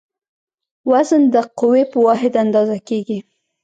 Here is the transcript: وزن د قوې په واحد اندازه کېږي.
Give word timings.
وزن 0.91 1.21
د 1.33 1.35
قوې 1.59 1.83
په 1.91 1.97
واحد 2.05 2.33
اندازه 2.43 2.77
کېږي. 2.87 3.19